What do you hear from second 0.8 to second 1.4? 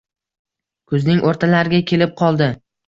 Kuzning